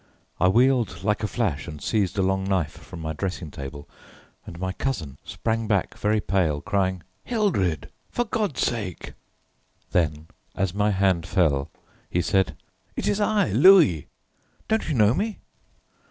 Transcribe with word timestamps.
I 0.39 0.47
wheeled 0.47 1.03
like 1.03 1.21
a 1.21 1.27
flash 1.27 1.67
and 1.67 1.79
seized 1.79 2.17
a 2.17 2.23
long 2.23 2.43
knife 2.43 2.71
from 2.71 3.01
my 3.01 3.13
dressing 3.13 3.51
table, 3.51 3.87
and 4.47 4.59
my 4.59 4.71
cousin 4.71 5.19
sprang 5.23 5.67
back 5.67 5.95
very 5.95 6.19
pale, 6.19 6.59
crying: 6.59 7.03
"Hildred! 7.23 7.91
for 8.09 8.25
God's 8.25 8.61
sake!" 8.61 9.13
then 9.91 10.25
as 10.55 10.73
my 10.73 10.89
hand 10.89 11.27
fell, 11.27 11.69
he 12.09 12.23
said: 12.23 12.57
"It 12.95 13.07
is 13.07 13.21
I, 13.21 13.51
Louis, 13.51 14.07
don't 14.67 14.87
you 14.89 14.95
know 14.95 15.13
me?" 15.13 15.37